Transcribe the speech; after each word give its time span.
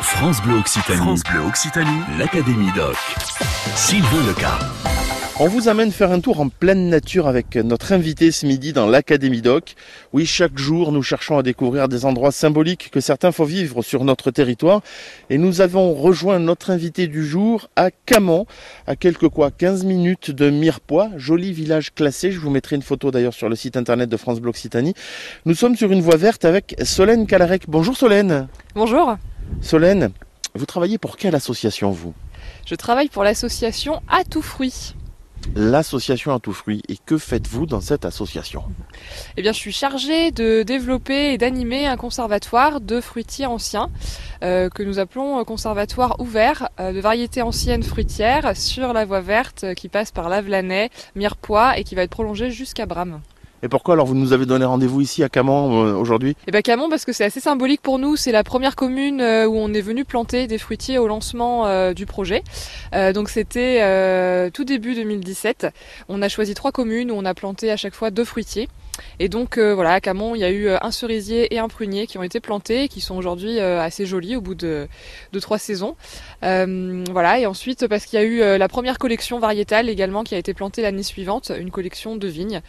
France 0.00 0.40
Bleu 0.42 0.54
Occitanie. 0.54 0.98
France 0.98 1.22
Bleu 1.24 1.40
Occitanie. 1.40 2.00
L'Académie 2.18 2.70
Doc. 2.76 2.96
Sylvain 3.74 4.26
Leca. 4.28 4.58
On 5.40 5.48
vous 5.48 5.68
amène 5.68 5.90
faire 5.90 6.12
un 6.12 6.20
tour 6.20 6.40
en 6.40 6.48
pleine 6.48 6.88
nature 6.88 7.26
avec 7.26 7.56
notre 7.56 7.92
invité 7.92 8.30
ce 8.30 8.46
midi 8.46 8.72
dans 8.72 8.86
l'Académie 8.86 9.42
Doc. 9.42 9.74
Oui, 10.12 10.24
chaque 10.24 10.56
jour, 10.56 10.92
nous 10.92 11.02
cherchons 11.02 11.36
à 11.36 11.42
découvrir 11.42 11.88
des 11.88 12.04
endroits 12.04 12.30
symboliques 12.30 12.90
que 12.92 13.00
certains 13.00 13.32
font 13.32 13.44
vivre 13.44 13.82
sur 13.82 14.04
notre 14.04 14.30
territoire. 14.30 14.82
Et 15.30 15.38
nous 15.38 15.60
avons 15.60 15.92
rejoint 15.94 16.38
notre 16.38 16.70
invité 16.70 17.08
du 17.08 17.26
jour 17.26 17.68
à 17.74 17.90
Camon, 17.90 18.46
à 18.86 18.94
quelques 18.94 19.28
quoi, 19.28 19.50
15 19.50 19.84
minutes 19.84 20.30
de 20.30 20.48
Mirepoix, 20.48 21.10
joli 21.16 21.52
village 21.52 21.92
classé. 21.92 22.30
Je 22.30 22.38
vous 22.38 22.50
mettrai 22.50 22.76
une 22.76 22.82
photo 22.82 23.10
d'ailleurs 23.10 23.34
sur 23.34 23.48
le 23.48 23.56
site 23.56 23.76
internet 23.76 24.08
de 24.08 24.16
France 24.16 24.40
Bleu 24.40 24.50
Occitanie. 24.50 24.94
Nous 25.44 25.54
sommes 25.54 25.76
sur 25.76 25.90
une 25.90 26.02
voie 26.02 26.16
verte 26.16 26.44
avec 26.44 26.76
Solène 26.84 27.26
Calarec. 27.26 27.64
Bonjour 27.66 27.96
Solène. 27.96 28.46
Bonjour. 28.76 29.16
Solène, 29.60 30.10
vous 30.54 30.66
travaillez 30.66 30.98
pour 30.98 31.16
quelle 31.16 31.34
association 31.34 31.90
vous? 31.90 32.14
Je 32.66 32.74
travaille 32.74 33.08
pour 33.08 33.24
l'association 33.24 34.02
À 34.08 34.24
tout 34.24 34.42
fruit. 34.42 34.94
L'association 35.54 36.34
À 36.34 36.38
tout 36.38 36.52
fruit. 36.52 36.82
Et 36.88 36.96
que 36.96 37.16
faites-vous 37.16 37.66
dans 37.66 37.80
cette 37.80 38.04
association? 38.04 38.64
Eh 39.36 39.42
bien, 39.42 39.52
je 39.52 39.58
suis 39.58 39.72
chargée 39.72 40.30
de 40.30 40.62
développer 40.62 41.32
et 41.32 41.38
d'animer 41.38 41.86
un 41.86 41.96
conservatoire 41.96 42.80
de 42.80 43.00
fruitiers 43.00 43.46
anciens 43.46 43.90
euh, 44.42 44.68
que 44.68 44.82
nous 44.82 44.98
appelons 44.98 45.42
conservatoire 45.44 46.20
ouvert 46.20 46.68
euh, 46.80 46.92
de 46.92 47.00
variétés 47.00 47.42
anciennes 47.42 47.82
fruitières 47.82 48.56
sur 48.56 48.92
la 48.92 49.04
voie 49.04 49.20
verte 49.20 49.64
euh, 49.64 49.74
qui 49.74 49.88
passe 49.88 50.10
par 50.10 50.28
Lavelanet, 50.28 50.90
Mirepoix 51.14 51.78
et 51.78 51.84
qui 51.84 51.94
va 51.94 52.02
être 52.02 52.10
prolongée 52.10 52.50
jusqu'à 52.50 52.86
Bram. 52.86 53.20
Et 53.62 53.68
pourquoi 53.68 53.94
alors 53.94 54.06
vous 54.06 54.14
nous 54.14 54.32
avez 54.32 54.46
donné 54.46 54.64
rendez-vous 54.64 55.00
ici 55.00 55.24
à 55.24 55.28
Camon 55.28 55.84
euh, 55.84 55.94
aujourd'hui? 55.94 56.36
Eh 56.46 56.52
bien 56.52 56.62
Camon 56.62 56.88
parce 56.88 57.04
que 57.04 57.12
c'est 57.12 57.24
assez 57.24 57.40
symbolique 57.40 57.82
pour 57.82 57.98
nous, 57.98 58.14
c'est 58.14 58.30
la 58.30 58.44
première 58.44 58.76
commune 58.76 59.20
euh, 59.20 59.46
où 59.46 59.56
on 59.56 59.74
est 59.74 59.80
venu 59.80 60.04
planter 60.04 60.46
des 60.46 60.58
fruitiers 60.58 60.98
au 60.98 61.08
lancement 61.08 61.66
euh, 61.66 61.92
du 61.92 62.06
projet. 62.06 62.42
Donc 62.92 63.28
c'était 63.28 64.50
tout 64.52 64.64
début 64.64 64.94
2017. 64.94 65.68
On 66.08 66.22
a 66.22 66.28
choisi 66.28 66.54
trois 66.54 66.72
communes 66.72 67.10
où 67.10 67.14
on 67.14 67.24
a 67.24 67.34
planté 67.34 67.70
à 67.70 67.76
chaque 67.76 67.94
fois 67.94 68.10
deux 68.10 68.24
fruitiers. 68.24 68.68
Et 69.20 69.28
donc 69.28 69.58
voilà, 69.58 69.92
à 69.92 70.00
Camon, 70.00 70.34
il 70.34 70.40
y 70.40 70.44
a 70.44 70.50
eu 70.50 70.68
un 70.70 70.90
cerisier 70.90 71.54
et 71.54 71.58
un 71.58 71.68
prunier 71.68 72.06
qui 72.06 72.18
ont 72.18 72.22
été 72.22 72.40
plantés 72.40 72.84
et 72.84 72.88
qui 72.88 73.00
sont 73.00 73.16
aujourd'hui 73.16 73.60
assez 73.60 74.06
jolis 74.06 74.36
au 74.36 74.40
bout 74.40 74.54
de, 74.54 74.88
trois 75.40 75.58
saisons. 75.58 75.96
Voilà, 76.42 77.38
et 77.38 77.46
ensuite 77.46 77.86
parce 77.86 78.06
qu'il 78.06 78.18
y 78.18 78.22
a 78.22 78.24
eu 78.24 78.58
la 78.58 78.68
première 78.68 78.98
collection 78.98 79.38
variétale 79.38 79.88
également 79.88 80.24
qui 80.24 80.34
a 80.34 80.38
été 80.38 80.54
plantée 80.54 80.82
l'année 80.82 81.02
suivante, 81.02 81.52
une 81.56 81.70
collection 81.70 82.16
de 82.16 82.28
vignes. 82.28 82.62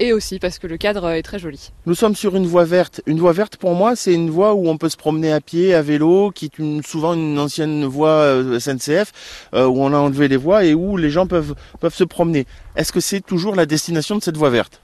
Et 0.00 0.12
aussi 0.12 0.40
parce 0.40 0.58
que 0.58 0.66
le 0.66 0.76
cadre 0.76 1.08
est 1.10 1.22
très 1.22 1.38
joli. 1.38 1.70
Nous 1.86 1.94
sommes 1.94 2.16
sur 2.16 2.34
une 2.34 2.46
voie 2.46 2.64
verte. 2.64 3.00
Une 3.06 3.20
voie 3.20 3.32
verte 3.32 3.56
pour 3.56 3.74
moi, 3.74 3.94
c'est 3.94 4.12
une 4.12 4.28
voie 4.28 4.54
où 4.54 4.68
on 4.68 4.76
peut 4.76 4.88
se 4.88 4.96
promener 4.96 5.32
à 5.32 5.40
pied, 5.40 5.72
à 5.72 5.82
vélo, 5.82 6.32
qui 6.32 6.46
est 6.46 6.86
souvent 6.86 7.14
une 7.14 7.38
ancienne 7.38 7.84
voie 7.84 8.08
euh, 8.08 8.58
SNCF, 8.58 9.12
euh, 9.54 9.66
où 9.66 9.80
on 9.80 9.92
a 9.92 9.98
enlevé 9.98 10.26
les 10.26 10.36
voies 10.36 10.64
et 10.64 10.74
où 10.74 10.96
les 10.96 11.10
gens 11.10 11.28
peuvent, 11.28 11.54
peuvent 11.78 11.94
se 11.94 12.04
promener. 12.04 12.46
Est-ce 12.74 12.92
que 12.92 13.00
c'est 13.00 13.20
toujours 13.20 13.54
la 13.54 13.66
destination 13.66 14.16
de 14.16 14.22
cette 14.22 14.36
voie 14.36 14.50
verte? 14.50 14.83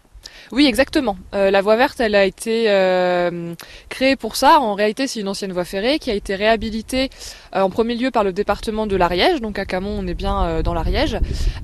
Oui, 0.52 0.66
exactement. 0.66 1.16
Euh, 1.32 1.52
la 1.52 1.62
voie 1.62 1.76
verte, 1.76 2.00
elle 2.00 2.16
a 2.16 2.24
été 2.24 2.64
euh, 2.68 3.54
créée 3.88 4.16
pour 4.16 4.34
ça. 4.34 4.58
En 4.60 4.74
réalité, 4.74 5.06
c'est 5.06 5.20
une 5.20 5.28
ancienne 5.28 5.52
voie 5.52 5.64
ferrée 5.64 6.00
qui 6.00 6.10
a 6.10 6.14
été 6.14 6.34
réhabilitée 6.34 7.08
euh, 7.54 7.60
en 7.60 7.70
premier 7.70 7.94
lieu 7.94 8.10
par 8.10 8.24
le 8.24 8.32
département 8.32 8.88
de 8.88 8.96
l'Ariège. 8.96 9.40
Donc 9.40 9.60
à 9.60 9.64
Camon, 9.64 9.96
on 10.00 10.06
est 10.08 10.14
bien 10.14 10.42
euh, 10.44 10.62
dans 10.62 10.74
l'Ariège. 10.74 11.18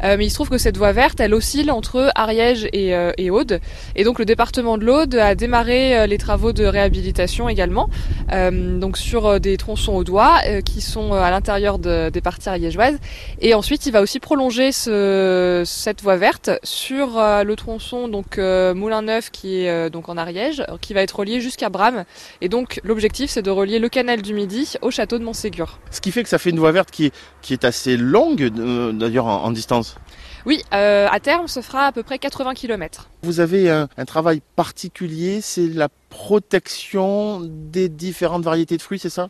Euh, 0.04 0.14
mais 0.16 0.26
il 0.26 0.30
se 0.30 0.36
trouve 0.36 0.50
que 0.50 0.58
cette 0.58 0.76
voie 0.76 0.92
verte, 0.92 1.18
elle 1.18 1.34
oscille 1.34 1.72
entre 1.72 2.12
Ariège 2.14 2.68
et, 2.72 2.94
euh, 2.94 3.10
et 3.18 3.28
Aude. 3.28 3.60
Et 3.96 4.04
donc 4.04 4.20
le 4.20 4.24
département 4.24 4.78
de 4.78 4.84
l'Aude 4.84 5.16
a 5.16 5.34
démarré 5.34 6.06
les 6.06 6.18
travaux 6.18 6.52
de 6.52 6.64
réhabilitation 6.64 7.48
également. 7.48 7.88
Donc 8.30 8.98
sur 8.98 9.40
des 9.40 9.56
tronçons 9.56 9.94
au 9.94 10.04
doigt 10.04 10.38
qui 10.64 10.80
sont 10.80 11.12
à 11.12 11.30
l'intérieur 11.30 11.78
de- 11.78 12.10
des 12.10 12.20
parties 12.20 12.48
ariégeoises. 12.48 12.98
Et 13.40 13.54
ensuite, 13.54 13.86
il 13.86 13.92
va 13.92 14.00
aussi 14.02 14.20
prolonger 14.20 14.70
ce, 14.72 15.62
cette 15.66 16.02
voie 16.02 16.16
verte 16.16 16.50
sur 16.62 17.16
le 17.16 17.54
tronçon 17.56 18.06
donc 18.08 18.38
euh, 18.76 18.78
Moulin 18.78 19.02
Neuf 19.02 19.30
qui 19.30 19.62
est 19.62 19.70
euh, 19.70 19.88
donc 19.88 20.08
en 20.08 20.16
Ariège, 20.16 20.62
qui 20.80 20.94
va 20.94 21.02
être 21.02 21.16
relié 21.18 21.40
jusqu'à 21.40 21.68
Bram. 21.68 22.04
Et 22.40 22.48
donc 22.48 22.80
l'objectif, 22.84 23.30
c'est 23.30 23.42
de 23.42 23.50
relier 23.50 23.78
le 23.78 23.88
canal 23.88 24.22
du 24.22 24.34
Midi 24.34 24.74
au 24.82 24.90
château 24.90 25.18
de 25.18 25.24
Montségur. 25.24 25.78
Ce 25.90 26.00
qui 26.00 26.12
fait 26.12 26.22
que 26.22 26.28
ça 26.28 26.38
fait 26.38 26.50
une 26.50 26.58
voie 26.58 26.72
verte 26.72 26.90
qui 26.90 27.06
est, 27.06 27.14
qui 27.42 27.52
est 27.52 27.64
assez 27.64 27.96
longue, 27.96 28.42
euh, 28.58 28.92
d'ailleurs 28.92 29.26
en, 29.26 29.44
en 29.44 29.50
distance. 29.50 29.96
Oui, 30.44 30.62
euh, 30.72 31.08
à 31.10 31.18
terme, 31.18 31.48
ce 31.48 31.60
fera 31.60 31.86
à 31.86 31.92
peu 31.92 32.04
près 32.04 32.18
80 32.20 32.54
km. 32.54 33.08
Vous 33.22 33.40
avez 33.40 33.68
un, 33.68 33.88
un 33.96 34.04
travail 34.04 34.40
particulier, 34.54 35.40
c'est 35.40 35.66
la 35.66 35.88
protection 36.08 37.40
des 37.42 37.88
différentes 37.88 38.44
variétés 38.44 38.76
de 38.76 38.82
fruits, 38.82 39.00
c'est 39.00 39.10
ça? 39.10 39.28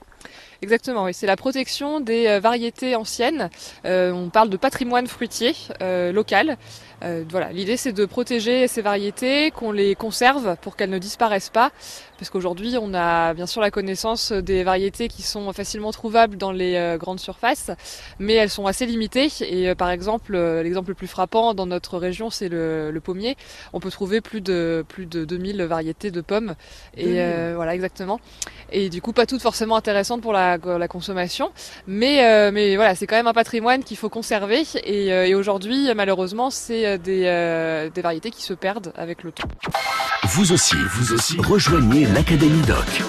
Exactement, 0.62 1.04
oui. 1.04 1.12
C'est 1.12 1.26
la 1.26 1.36
protection 1.36 2.00
des 2.00 2.26
euh, 2.26 2.40
variétés 2.40 2.96
anciennes. 2.96 3.50
Euh, 3.84 4.10
on 4.12 4.30
parle 4.30 4.48
de 4.48 4.56
patrimoine 4.56 5.06
fruitier 5.06 5.54
euh, 5.82 6.12
local. 6.12 6.56
Euh, 7.04 7.24
voilà, 7.28 7.52
l'idée 7.52 7.76
c'est 7.76 7.92
de 7.92 8.06
protéger 8.06 8.66
ces 8.68 8.80
variétés, 8.80 9.50
qu'on 9.50 9.70
les 9.70 9.94
conserve 9.94 10.56
pour 10.62 10.76
qu'elles 10.76 10.88
ne 10.88 10.98
disparaissent 10.98 11.50
pas, 11.50 11.70
parce 12.16 12.30
qu'aujourd'hui 12.30 12.78
on 12.80 12.94
a 12.94 13.34
bien 13.34 13.46
sûr 13.46 13.60
la 13.60 13.70
connaissance 13.70 14.32
des 14.32 14.64
variétés 14.64 15.08
qui 15.08 15.20
sont 15.20 15.52
facilement 15.52 15.92
trouvables 15.92 16.38
dans 16.38 16.52
les 16.52 16.96
grandes 16.98 17.20
surfaces, 17.20 17.70
mais 18.18 18.32
elles 18.32 18.48
sont 18.48 18.64
assez 18.64 18.86
limitées. 18.86 19.28
Et 19.42 19.74
par 19.74 19.90
exemple, 19.90 20.38
l'exemple 20.38 20.88
le 20.88 20.94
plus 20.94 21.06
frappant 21.06 21.52
dans 21.52 21.66
notre 21.66 21.98
région, 21.98 22.30
c'est 22.30 22.48
le, 22.48 22.90
le 22.90 23.00
pommier. 23.00 23.36
On 23.74 23.80
peut 23.80 23.90
trouver 23.90 24.22
plus 24.22 24.40
de 24.40 24.82
plus 24.88 25.04
de 25.04 25.26
2000 25.26 25.62
variétés 25.64 26.10
de 26.10 26.22
pommes. 26.22 26.54
Et 26.96 27.20
voilà, 27.54 27.74
exactement. 27.74 28.20
Et 28.72 28.88
du 28.88 29.02
coup, 29.02 29.12
pas 29.12 29.26
toutes 29.26 29.42
forcément 29.42 29.76
intéressantes 29.76 30.22
pour 30.22 30.32
la, 30.32 30.45
la 30.78 30.88
consommation, 30.88 31.50
mais 31.86 32.24
euh, 32.24 32.50
mais 32.52 32.76
voilà, 32.76 32.94
c'est 32.94 33.06
quand 33.06 33.16
même 33.16 33.26
un 33.26 33.32
patrimoine 33.32 33.82
qu'il 33.84 33.96
faut 33.96 34.08
conserver. 34.08 34.62
Et, 34.84 35.12
euh, 35.12 35.26
et 35.26 35.34
aujourd'hui, 35.34 35.88
malheureusement, 35.94 36.50
c'est 36.50 36.86
euh, 36.86 36.98
des 36.98 37.24
euh, 37.26 37.90
des 37.90 38.02
variétés 38.02 38.30
qui 38.30 38.42
se 38.42 38.54
perdent 38.54 38.92
avec 38.96 39.22
le 39.22 39.32
temps. 39.32 39.48
Vous 40.24 40.52
aussi, 40.52 40.76
vous 40.94 41.12
aussi, 41.12 41.36
rejoignez 41.38 42.06
l'Académie 42.06 42.62
Doc. 42.66 43.02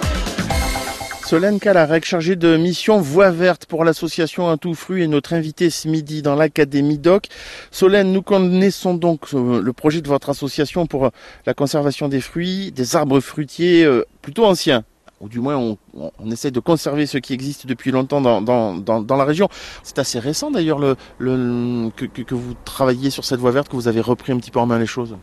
Solène 1.25 1.59
Calarec, 1.59 2.05
chargée 2.05 2.37
de 2.37 2.55
mission 2.55 3.01
Voie 3.01 3.31
Verte 3.31 3.65
pour 3.65 3.83
l'association 3.83 4.49
Un 4.49 4.55
Tout 4.55 4.73
Fruit, 4.73 5.03
est 5.03 5.07
notre 5.07 5.33
invitée 5.33 5.69
ce 5.69 5.89
midi 5.89 6.21
dans 6.21 6.35
l'Académie 6.35 6.99
Doc. 6.99 7.25
Solène, 7.69 8.13
nous 8.13 8.21
connaissons 8.21 8.93
donc 8.93 9.33
le 9.33 9.71
projet 9.73 9.99
de 9.99 10.07
votre 10.07 10.29
association 10.29 10.87
pour 10.87 11.11
la 11.45 11.53
conservation 11.53 12.07
des 12.07 12.21
fruits, 12.21 12.71
des 12.71 12.95
arbres 12.95 13.19
fruitiers 13.19 13.85
plutôt 14.21 14.45
anciens. 14.45 14.85
Ou 15.19 15.29
du 15.29 15.39
moins, 15.39 15.57
on, 15.57 15.77
on- 15.95 16.31
essaie 16.31 16.51
de 16.51 16.59
conserver 16.59 17.05
ceux 17.07 17.19
qui 17.19 17.33
existent 17.33 17.63
depuis 17.67 17.91
longtemps 17.91 18.21
dans, 18.21 18.41
dans, 18.41 18.75
dans, 18.75 19.01
dans 19.01 19.15
la 19.15 19.23
région. 19.25 19.49
C'est 19.83 19.97
assez 19.97 20.19
récent 20.19 20.51
d'ailleurs 20.51 20.77
le, 20.79 20.95
le, 21.17 21.89
que, 21.89 22.35
vous 22.35 22.53
travaillez 22.65 23.09
sur 23.09 23.25
cette 23.25 23.39
voie 23.39 23.51
verte, 23.51 23.69
que 23.69 23.75
vous 23.75 23.87
avez 23.87 24.01
repris 24.01 24.31
un 24.31 24.37
petit 24.37 24.51
peu 24.51 24.59
en 24.59 24.65
main 24.67 24.77
les 24.77 24.85
choses. 24.85 25.15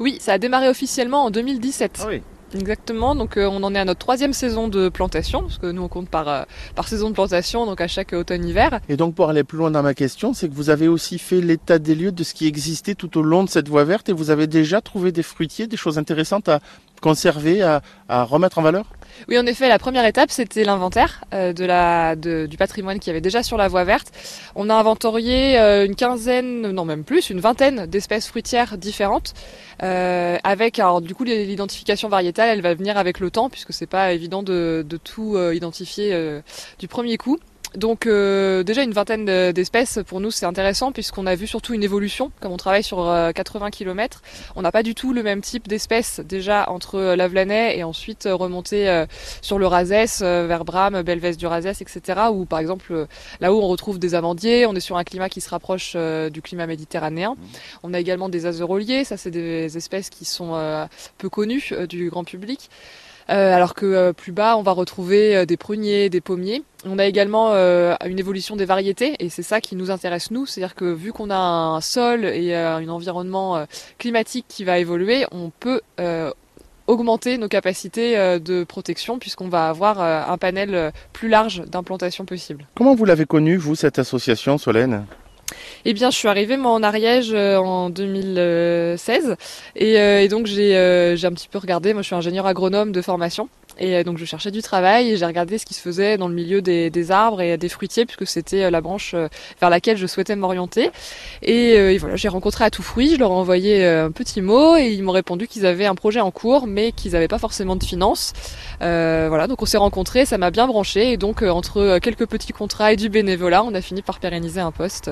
Oui, 0.00 0.18
ça 0.20 0.32
a 0.32 0.38
démarré 0.38 0.68
officiellement 0.68 1.24
en 1.24 1.30
2017. 1.30 2.06
oui. 2.08 2.22
Exactement, 2.54 3.16
donc 3.16 3.36
euh, 3.36 3.46
on 3.50 3.62
en 3.64 3.74
est 3.74 3.78
à 3.78 3.84
notre 3.84 3.98
troisième 3.98 4.32
saison 4.32 4.68
de 4.68 4.88
plantation, 4.88 5.42
parce 5.42 5.58
que 5.58 5.66
nous 5.66 5.82
on 5.82 5.88
compte 5.88 6.08
par, 6.08 6.28
euh, 6.28 6.42
par 6.76 6.86
saison 6.86 7.08
de 7.10 7.14
plantation, 7.14 7.66
donc 7.66 7.80
à 7.80 7.88
chaque 7.88 8.12
automne-hiver. 8.12 8.78
Et 8.88 8.96
donc 8.96 9.16
pour 9.16 9.28
aller 9.28 9.42
plus 9.42 9.58
loin 9.58 9.72
dans 9.72 9.82
ma 9.82 9.94
question, 9.94 10.32
c'est 10.32 10.48
que 10.48 10.54
vous 10.54 10.70
avez 10.70 10.86
aussi 10.86 11.18
fait 11.18 11.40
l'état 11.40 11.80
des 11.80 11.96
lieux 11.96 12.12
de 12.12 12.22
ce 12.22 12.34
qui 12.34 12.46
existait 12.46 12.94
tout 12.94 13.18
au 13.18 13.22
long 13.22 13.42
de 13.42 13.48
cette 13.50 13.68
voie 13.68 13.82
verte 13.82 14.08
et 14.08 14.12
vous 14.12 14.30
avez 14.30 14.46
déjà 14.46 14.80
trouvé 14.80 15.10
des 15.10 15.24
fruitiers, 15.24 15.66
des 15.66 15.76
choses 15.76 15.98
intéressantes 15.98 16.48
à 16.48 16.60
conserver, 17.00 17.62
à, 17.62 17.82
remettre 18.24 18.58
en 18.58 18.62
valeur 18.62 18.86
Oui, 19.28 19.38
en 19.38 19.46
effet, 19.46 19.68
la 19.68 19.78
première 19.78 20.04
étape, 20.04 20.30
c'était 20.30 20.64
l'inventaire 20.64 21.24
euh, 21.34 21.52
du 22.46 22.56
patrimoine 22.56 22.98
qu'il 22.98 23.08
y 23.08 23.10
avait 23.10 23.20
déjà 23.20 23.42
sur 23.42 23.56
la 23.56 23.68
voie 23.68 23.84
verte. 23.84 24.12
On 24.54 24.70
a 24.70 24.74
inventorié 24.74 25.58
euh, 25.58 25.86
une 25.86 25.96
quinzaine, 25.96 26.70
non 26.70 26.84
même 26.84 27.04
plus, 27.04 27.30
une 27.30 27.40
vingtaine 27.40 27.86
d'espèces 27.86 28.28
fruitières 28.28 28.78
différentes. 28.78 29.34
euh, 29.82 30.38
avec, 30.44 30.80
du 31.02 31.14
coup, 31.14 31.24
l'identification 31.24 32.08
variétale, 32.08 32.48
elle 32.50 32.62
va 32.62 32.74
venir 32.74 32.96
avec 32.96 33.20
le 33.20 33.30
temps, 33.30 33.50
puisque 33.50 33.72
c'est 33.72 33.86
pas 33.86 34.12
évident 34.12 34.42
de, 34.42 34.84
tout 35.04 35.38
identifier 35.52 36.40
du 36.78 36.88
premier 36.88 37.16
coup. 37.16 37.38
Donc 37.74 38.06
euh, 38.06 38.62
déjà 38.62 38.82
une 38.84 38.92
vingtaine 38.92 39.24
de- 39.26 39.50
d'espèces 39.50 39.98
pour 40.06 40.20
nous 40.20 40.30
c'est 40.30 40.46
intéressant 40.46 40.92
puisqu'on 40.92 41.26
a 41.26 41.34
vu 41.34 41.46
surtout 41.46 41.74
une 41.74 41.82
évolution. 41.82 42.30
Comme 42.40 42.52
on 42.52 42.56
travaille 42.56 42.82
sur 42.84 43.06
euh, 43.06 43.32
80 43.32 43.70
km 43.70 44.22
on 44.54 44.62
n'a 44.62 44.72
pas 44.72 44.82
du 44.82 44.94
tout 44.94 45.12
le 45.12 45.22
même 45.22 45.42
type 45.42 45.68
d'espèces 45.68 46.20
déjà 46.20 46.70
entre 46.70 46.94
euh, 46.94 47.16
Lavelanet 47.16 47.76
et 47.76 47.84
ensuite 47.84 48.26
euh, 48.26 48.34
remonter 48.34 48.88
euh, 48.88 49.04
sur 49.42 49.58
le 49.58 49.66
Razès 49.66 50.22
euh, 50.22 50.46
vers 50.46 50.64
Bram, 50.64 51.02
Belvès 51.02 51.36
du 51.36 51.46
Razès 51.46 51.72
etc 51.82 52.20
où 52.32 52.46
par 52.46 52.60
exemple 52.60 52.92
euh, 52.92 53.06
là-haut 53.40 53.60
on 53.62 53.68
retrouve 53.68 53.98
des 53.98 54.14
amandiers 54.14 54.64
on 54.64 54.74
est 54.74 54.80
sur 54.80 54.96
un 54.96 55.04
climat 55.04 55.28
qui 55.28 55.40
se 55.42 55.50
rapproche 55.50 55.92
euh, 55.96 56.30
du 56.30 56.40
climat 56.40 56.66
méditerranéen. 56.66 57.34
On 57.82 57.92
a 57.92 58.00
également 58.00 58.28
des 58.30 58.46
azeroliers 58.46 59.04
ça 59.04 59.16
c'est 59.18 59.30
des 59.32 59.76
espèces 59.76 60.08
qui 60.08 60.24
sont 60.24 60.54
euh, 60.54 60.86
peu 61.18 61.28
connues 61.28 61.68
euh, 61.72 61.86
du 61.86 62.08
grand 62.10 62.24
public. 62.24 62.70
Euh, 62.70 63.05
alors 63.28 63.74
que 63.74 63.86
euh, 63.86 64.12
plus 64.12 64.32
bas, 64.32 64.56
on 64.56 64.62
va 64.62 64.72
retrouver 64.72 65.36
euh, 65.36 65.46
des 65.46 65.56
pruniers, 65.56 66.08
des 66.10 66.20
pommiers. 66.20 66.62
On 66.84 66.98
a 66.98 67.06
également 67.06 67.52
euh, 67.52 67.94
une 68.06 68.18
évolution 68.18 68.54
des 68.54 68.64
variétés, 68.64 69.16
et 69.18 69.28
c'est 69.28 69.42
ça 69.42 69.60
qui 69.60 69.74
nous 69.74 69.90
intéresse 69.90 70.30
nous, 70.30 70.46
c'est-à-dire 70.46 70.74
que 70.74 70.84
vu 70.84 71.12
qu'on 71.12 71.30
a 71.30 71.36
un 71.36 71.80
sol 71.80 72.24
et 72.24 72.54
euh, 72.54 72.76
un 72.76 72.88
environnement 72.88 73.56
euh, 73.56 73.64
climatique 73.98 74.46
qui 74.48 74.62
va 74.62 74.78
évoluer, 74.78 75.26
on 75.32 75.50
peut 75.50 75.80
euh, 75.98 76.30
augmenter 76.86 77.36
nos 77.38 77.48
capacités 77.48 78.16
de 78.38 78.62
protection 78.62 79.18
puisqu'on 79.18 79.48
va 79.48 79.68
avoir 79.68 80.00
un 80.00 80.38
panel 80.38 80.92
plus 81.12 81.28
large 81.28 81.64
d'implantations 81.66 82.24
possibles. 82.24 82.64
Comment 82.76 82.94
vous 82.94 83.04
l'avez 83.04 83.24
connue, 83.24 83.56
vous, 83.56 83.74
cette 83.74 83.98
association, 83.98 84.56
Solène? 84.56 85.04
Eh 85.84 85.92
bien, 85.92 86.10
je 86.10 86.16
suis 86.16 86.28
arrivée 86.28 86.56
moi 86.56 86.72
en 86.72 86.82
Ariège 86.82 87.32
en 87.34 87.90
2016 87.90 89.36
et, 89.76 89.94
et 89.94 90.28
donc 90.28 90.46
j'ai 90.46 91.14
j'ai 91.16 91.26
un 91.26 91.32
petit 91.32 91.48
peu 91.48 91.58
regardé. 91.58 91.92
Moi, 91.92 92.02
je 92.02 92.06
suis 92.06 92.16
ingénieur 92.16 92.46
agronome 92.46 92.92
de 92.92 93.02
formation 93.02 93.48
et 93.78 93.96
euh, 93.96 94.04
donc 94.04 94.18
je 94.18 94.24
cherchais 94.24 94.50
du 94.50 94.62
travail 94.62 95.10
et 95.10 95.16
j'ai 95.16 95.26
regardé 95.26 95.58
ce 95.58 95.66
qui 95.66 95.74
se 95.74 95.80
faisait 95.80 96.16
dans 96.16 96.28
le 96.28 96.34
milieu 96.34 96.62
des, 96.62 96.90
des 96.90 97.10
arbres 97.10 97.40
et 97.40 97.56
des 97.56 97.68
fruitiers 97.68 98.06
puisque 98.06 98.26
c'était 98.26 98.64
euh, 98.64 98.70
la 98.70 98.80
branche 98.80 99.12
euh, 99.14 99.28
vers 99.60 99.70
laquelle 99.70 99.96
je 99.96 100.06
souhaitais 100.06 100.36
m'orienter. 100.36 100.90
Et, 101.42 101.98
voilà, 101.98 102.16
j'ai 102.16 102.28
rencontré 102.28 102.64
à 102.64 102.70
tout 102.70 102.82
fruit, 102.82 103.14
je 103.14 103.18
leur 103.18 103.30
ai 103.30 103.34
envoyé 103.34 103.86
un 103.86 104.10
petit 104.10 104.40
mot 104.40 104.76
et 104.76 104.90
ils 104.90 105.02
m'ont 105.02 105.12
répondu 105.12 105.46
qu'ils 105.46 105.66
avaient 105.66 105.86
un 105.86 105.94
projet 105.94 106.20
en 106.20 106.30
cours 106.30 106.66
mais 106.66 106.92
qu'ils 106.92 107.12
n'avaient 107.12 107.28
pas 107.28 107.38
forcément 107.38 107.76
de 107.76 107.84
finances. 107.84 108.32
Euh, 108.82 109.26
voilà, 109.28 109.46
donc 109.46 109.62
on 109.62 109.66
s'est 109.66 109.76
rencontrés, 109.76 110.26
ça 110.26 110.38
m'a 110.38 110.50
bien 110.50 110.66
branché 110.66 111.12
et 111.12 111.16
donc 111.16 111.42
entre 111.42 111.98
quelques 111.98 112.26
petits 112.26 112.52
contrats 112.52 112.92
et 112.92 112.96
du 112.96 113.08
bénévolat, 113.08 113.62
on 113.64 113.74
a 113.74 113.80
fini 113.80 114.02
par 114.02 114.20
pérenniser 114.20 114.60
un 114.60 114.72
poste. 114.72 115.10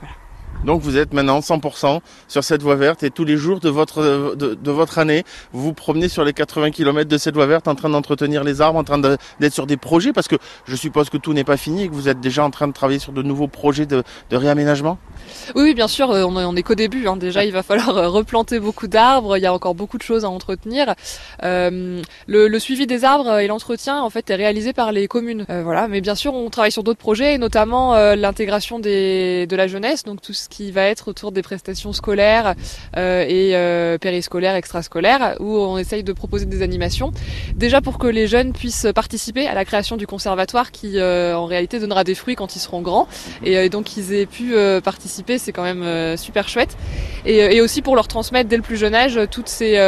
voilà. 0.00 0.19
Donc 0.64 0.82
vous 0.82 0.98
êtes 0.98 1.14
maintenant 1.14 1.40
100% 1.40 2.00
sur 2.28 2.44
cette 2.44 2.62
voie 2.62 2.76
verte 2.76 3.02
et 3.02 3.10
tous 3.10 3.24
les 3.24 3.36
jours 3.36 3.60
de 3.60 3.70
votre, 3.70 4.34
de, 4.36 4.70
votre 4.70 4.98
année, 4.98 5.24
vous 5.52 5.62
vous 5.62 5.72
promenez 5.72 6.08
sur 6.08 6.24
les 6.24 6.32
80 6.32 6.70
km 6.70 7.08
de 7.08 7.18
cette 7.18 7.34
voie 7.34 7.46
verte 7.46 7.66
en 7.66 7.74
train 7.74 7.88
d'entretenir 7.88 8.44
les 8.44 8.60
arbres, 8.60 8.78
en 8.78 8.84
train 8.84 8.98
d'être 8.98 9.54
sur 9.54 9.66
des 9.66 9.76
projets 9.76 10.12
parce 10.12 10.28
que 10.28 10.36
je 10.66 10.76
suppose 10.76 11.08
que 11.08 11.16
tout 11.16 11.32
n'est 11.32 11.44
pas 11.44 11.56
fini 11.56 11.84
et 11.84 11.88
que 11.88 11.94
vous 11.94 12.08
êtes 12.08 12.20
déjà 12.20 12.44
en 12.44 12.50
train 12.50 12.68
de 12.68 12.72
travailler 12.72 12.98
sur 12.98 13.12
de 13.12 13.22
nouveaux 13.22 13.48
projets 13.48 13.86
de, 13.86 14.02
réaménagement? 14.30 14.98
Oui, 15.54 15.74
bien 15.74 15.88
sûr, 15.88 16.10
euh, 16.10 16.24
on 16.24 16.56
est 16.56 16.62
qu'au 16.62 16.74
début. 16.74 17.06
Hein. 17.06 17.16
Déjà, 17.16 17.44
il 17.44 17.52
va 17.52 17.62
falloir 17.62 17.96
euh, 17.96 18.08
replanter 18.08 18.58
beaucoup 18.58 18.86
d'arbres. 18.86 19.36
Il 19.36 19.42
y 19.42 19.46
a 19.46 19.52
encore 19.52 19.74
beaucoup 19.74 19.98
de 19.98 20.02
choses 20.02 20.24
à 20.24 20.30
entretenir. 20.30 20.94
Euh, 21.42 22.00
le, 22.26 22.58
suivi 22.58 22.86
des 22.86 23.04
arbres 23.04 23.38
et 23.38 23.46
l'entretien, 23.46 24.00
en 24.00 24.10
fait, 24.10 24.28
est 24.30 24.34
réalisé 24.34 24.72
par 24.72 24.92
les 24.92 25.08
communes. 25.08 25.44
voilà. 25.48 25.88
Mais 25.88 26.00
bien 26.00 26.14
sûr, 26.14 26.34
on 26.34 26.50
travaille 26.50 26.72
sur 26.72 26.82
d'autres 26.82 26.98
projets, 26.98 27.38
notamment 27.38 27.94
l'intégration 28.14 28.78
de 28.78 29.54
la 29.54 29.66
jeunesse, 29.66 30.04
donc 30.04 30.20
tout 30.20 30.32
ce 30.32 30.49
qui 30.50 30.70
va 30.70 30.82
être 30.82 31.08
autour 31.08 31.32
des 31.32 31.40
prestations 31.40 31.94
scolaires 31.94 32.54
euh, 32.96 33.24
et 33.26 33.56
euh, 33.56 33.96
périscolaires, 33.96 34.56
extrascolaires, 34.56 35.36
où 35.40 35.56
on 35.56 35.78
essaye 35.78 36.02
de 36.02 36.12
proposer 36.12 36.44
des 36.44 36.60
animations. 36.62 37.12
Déjà 37.54 37.80
pour 37.80 37.98
que 37.98 38.06
les 38.06 38.26
jeunes 38.26 38.52
puissent 38.52 38.88
participer 38.94 39.46
à 39.46 39.54
la 39.54 39.64
création 39.64 39.96
du 39.96 40.06
conservatoire 40.06 40.72
qui 40.72 40.98
euh, 40.98 41.34
en 41.36 41.46
réalité 41.46 41.78
donnera 41.78 42.04
des 42.04 42.14
fruits 42.14 42.34
quand 42.34 42.56
ils 42.56 42.58
seront 42.58 42.82
grands. 42.82 43.08
Et, 43.44 43.68
donc 43.70 43.84
qu'ils 43.84 44.12
aient 44.12 44.26
pu 44.26 44.54
participer, 44.82 45.38
c'est 45.38 45.52
quand 45.52 45.62
même 45.62 46.16
super 46.16 46.48
chouette. 46.48 46.76
Et, 47.24 47.60
aussi 47.60 47.82
pour 47.82 47.94
leur 47.94 48.08
transmettre 48.08 48.48
dès 48.48 48.56
le 48.56 48.62
plus 48.62 48.76
jeune 48.76 48.94
âge 48.94 49.20
toutes 49.30 49.48
ces 49.48 49.78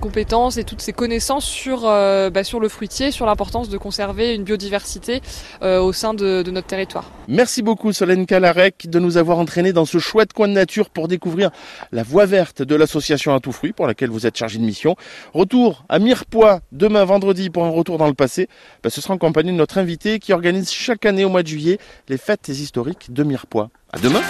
compétences 0.00 0.56
et 0.56 0.64
toutes 0.64 0.80
ces 0.80 0.92
connaissances 0.92 1.44
sur, 1.44 1.82
bah, 1.82 2.42
sur 2.42 2.58
le 2.58 2.68
fruitier, 2.68 3.12
sur 3.12 3.26
l'importance 3.26 3.68
de 3.68 3.78
conserver 3.78 4.34
une 4.34 4.42
biodiversité 4.42 5.20
au 5.62 5.92
sein 5.92 6.14
de, 6.14 6.42
notre 6.50 6.66
territoire. 6.66 7.04
Merci 7.28 7.62
beaucoup 7.62 7.92
Solène 7.92 8.26
Calarec 8.26 8.88
de 8.88 8.98
nous 8.98 9.16
avoir 9.18 9.38
entraîné 9.38 9.72
dans 9.72 9.84
ce 9.84 9.98
chouette 10.08 10.32
coin 10.32 10.48
de 10.48 10.54
nature 10.54 10.88
pour 10.88 11.06
découvrir 11.06 11.50
la 11.92 12.02
voie 12.02 12.24
verte 12.24 12.62
de 12.62 12.74
l'association 12.74 13.34
à 13.34 13.40
tout 13.40 13.52
fruit 13.52 13.72
pour 13.72 13.86
laquelle 13.86 14.08
vous 14.08 14.26
êtes 14.26 14.38
chargé 14.38 14.58
de 14.58 14.64
mission. 14.64 14.96
Retour 15.34 15.84
à 15.90 15.98
Mirepoix 15.98 16.60
demain 16.72 17.04
vendredi 17.04 17.50
pour 17.50 17.64
un 17.64 17.70
retour 17.70 17.98
dans 17.98 18.06
le 18.06 18.14
passé. 18.14 18.48
Ben, 18.82 18.88
ce 18.88 19.02
sera 19.02 19.12
en 19.12 19.18
compagnie 19.18 19.52
de 19.52 19.56
notre 19.56 19.76
invité 19.76 20.18
qui 20.18 20.32
organise 20.32 20.70
chaque 20.70 21.04
année 21.04 21.26
au 21.26 21.28
mois 21.28 21.42
de 21.42 21.48
juillet 21.48 21.78
les 22.08 22.16
fêtes 22.16 22.48
historiques 22.48 23.12
de 23.12 23.22
Mirepoix. 23.22 23.68
À 23.92 23.98
demain. 23.98 24.22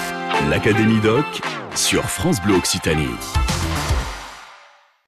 L'Académie 0.51 1.01
Doc 1.01 1.27
sur 1.77 2.05
France 2.05 2.41
Bleu 2.43 2.55
Occitanie. 2.55 3.07